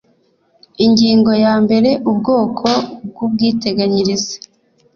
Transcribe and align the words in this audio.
ingingo 0.85 1.31
ya 1.43 1.53
mbere 1.63 1.89
ubwoko 2.09 2.67
bw 3.07 3.17
ubwiteganyirize 3.25 4.33